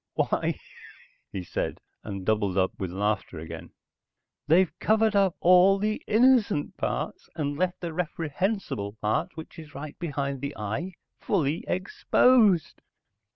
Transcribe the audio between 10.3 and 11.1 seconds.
the eye,